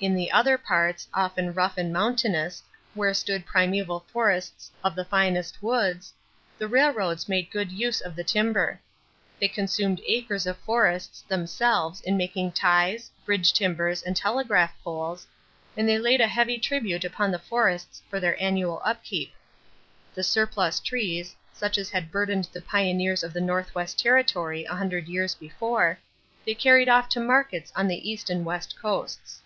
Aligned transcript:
In 0.00 0.14
the 0.14 0.30
other 0.30 0.56
parts, 0.56 1.08
often 1.12 1.52
rough 1.52 1.76
and 1.76 1.92
mountainous, 1.92 2.62
where 2.94 3.12
stood 3.12 3.44
primeval 3.44 4.04
forests 4.12 4.70
of 4.84 4.94
the 4.94 5.04
finest 5.04 5.60
woods, 5.60 6.12
the 6.56 6.68
railroads 6.68 7.28
made 7.28 7.50
good 7.50 7.72
use 7.72 8.00
of 8.00 8.14
the 8.14 8.22
timber. 8.22 8.78
They 9.40 9.48
consumed 9.48 10.00
acres 10.06 10.46
of 10.46 10.56
forests 10.58 11.22
themselves 11.22 12.00
in 12.00 12.16
making 12.16 12.52
ties, 12.52 13.10
bridge 13.26 13.52
timbers, 13.52 14.04
and 14.04 14.14
telegraph 14.16 14.72
poles, 14.84 15.26
and 15.76 15.88
they 15.88 15.98
laid 15.98 16.20
a 16.20 16.28
heavy 16.28 16.58
tribute 16.60 17.04
upon 17.04 17.32
the 17.32 17.40
forests 17.40 18.00
for 18.08 18.20
their 18.20 18.40
annual 18.40 18.80
upkeep. 18.84 19.34
The 20.14 20.22
surplus 20.22 20.78
trees, 20.78 21.34
such 21.52 21.76
as 21.76 21.90
had 21.90 22.12
burdened 22.12 22.48
the 22.52 22.62
pioneers 22.62 23.24
of 23.24 23.32
the 23.32 23.40
Northwest 23.40 23.98
Territory 23.98 24.62
a 24.62 24.76
hundred 24.76 25.08
years 25.08 25.34
before, 25.34 25.98
they 26.46 26.54
carried 26.54 26.88
off 26.88 27.08
to 27.08 27.18
markets 27.18 27.72
on 27.74 27.88
the 27.88 28.08
east 28.08 28.30
and 28.30 28.44
west 28.44 28.76
coasts. 28.80 29.42